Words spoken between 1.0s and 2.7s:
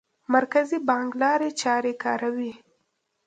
لارې چارې کاروي.